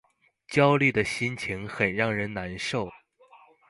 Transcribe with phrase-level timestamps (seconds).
[0.47, 2.89] 焦慮的心情很讓人難受